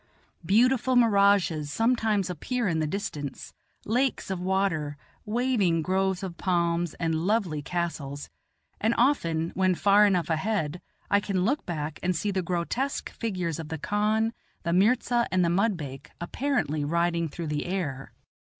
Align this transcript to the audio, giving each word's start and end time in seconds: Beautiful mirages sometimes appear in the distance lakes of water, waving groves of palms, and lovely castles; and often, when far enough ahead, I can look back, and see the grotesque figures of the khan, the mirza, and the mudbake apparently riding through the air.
Beautiful 0.43 0.95
mirages 0.95 1.71
sometimes 1.71 2.27
appear 2.27 2.67
in 2.67 2.79
the 2.79 2.87
distance 2.87 3.53
lakes 3.85 4.31
of 4.31 4.39
water, 4.39 4.97
waving 5.25 5.83
groves 5.83 6.23
of 6.23 6.37
palms, 6.37 6.95
and 6.95 7.13
lovely 7.13 7.61
castles; 7.61 8.27
and 8.79 8.95
often, 8.97 9.51
when 9.51 9.75
far 9.75 10.07
enough 10.07 10.31
ahead, 10.31 10.81
I 11.11 11.19
can 11.19 11.45
look 11.45 11.67
back, 11.67 11.99
and 12.01 12.15
see 12.15 12.31
the 12.31 12.41
grotesque 12.41 13.11
figures 13.11 13.59
of 13.59 13.67
the 13.69 13.77
khan, 13.77 14.33
the 14.63 14.73
mirza, 14.73 15.27
and 15.31 15.45
the 15.45 15.49
mudbake 15.49 16.07
apparently 16.19 16.83
riding 16.83 17.29
through 17.29 17.45
the 17.49 17.67
air. 17.67 18.11